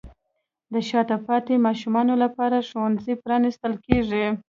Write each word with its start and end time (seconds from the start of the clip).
د 0.73 0.75
شاته 0.89 1.17
پاتې 1.27 1.55
ماشومانو 1.67 2.13
لپاره 2.23 2.65
ښوونځي 2.67 3.13
پرانیستل 3.23 3.73
کیږي. 3.85 4.25